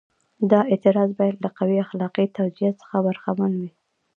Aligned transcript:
دا 0.51 0.59
اعتراض 0.71 1.09
باید 1.19 1.37
له 1.43 1.49
قوي 1.57 1.77
اخلاقي 1.85 2.25
توجیه 2.39 2.71
څخه 2.81 2.95
برخمن 3.07 3.51
وي. 3.59 3.71